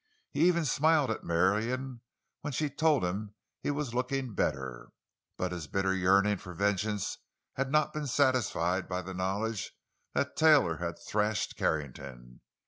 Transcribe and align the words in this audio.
He 0.31 0.47
even 0.47 0.65
smiled 0.65 1.11
at 1.11 1.23
Marion 1.23 2.01
when 2.39 2.53
she 2.53 2.71
told 2.71 3.05
him 3.05 3.35
he 3.61 3.69
was 3.69 3.93
"looking 3.93 4.33
better." 4.33 4.89
But 5.37 5.51
his 5.51 5.67
bitter 5.67 5.93
yearning 5.93 6.37
for 6.39 6.55
vengeance 6.55 7.19
had 7.53 7.71
not 7.71 7.93
been 7.93 8.07
satisfied 8.07 8.89
by 8.89 9.03
the 9.03 9.13
knowledge 9.13 9.73
that 10.15 10.35
Taylor 10.35 10.77
had 10.77 10.97
thrashed 10.97 11.55
Carrington. 11.55 12.41